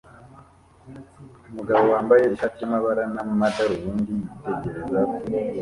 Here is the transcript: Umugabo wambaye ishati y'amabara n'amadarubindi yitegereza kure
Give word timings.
Umugabo 1.49 1.85
wambaye 1.93 2.23
ishati 2.25 2.57
y'amabara 2.61 3.03
n'amadarubindi 3.13 4.13
yitegereza 4.47 4.99
kure 5.13 5.37